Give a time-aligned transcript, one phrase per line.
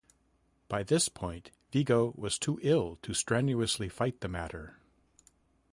[0.67, 4.79] By this point, Vigo was too ill to strenuously fight the matter.